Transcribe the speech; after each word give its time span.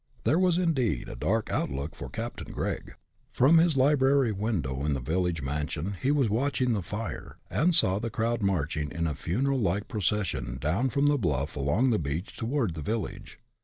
There 0.23 0.39
was 0.39 0.57
indeed 0.57 1.07
a 1.07 1.15
dark 1.15 1.51
look 1.51 1.69
out 1.79 1.95
for 1.95 2.09
Captain 2.09 2.51
Gregg. 2.51 2.95
From 3.31 3.59
his 3.59 3.77
library 3.77 4.31
window 4.31 4.83
in 4.83 4.95
the 4.95 4.99
village 4.99 5.43
mansion 5.43 5.95
he 6.01 6.09
was 6.09 6.27
watching 6.27 6.73
the 6.73 6.81
fire, 6.81 7.37
and 7.51 7.75
saw 7.75 7.99
the 7.99 8.09
crowd 8.09 8.41
march 8.41 8.75
in 8.75 9.05
a 9.05 9.13
funeral 9.13 9.59
like 9.59 9.87
procession 9.87 10.57
down 10.59 10.89
from 10.89 11.05
the 11.05 11.19
bluff 11.19 11.55
along 11.55 11.91
the 11.91 11.99
beach 11.99 12.35
toward 12.35 12.73
the 12.73 12.81
village. 12.81 13.37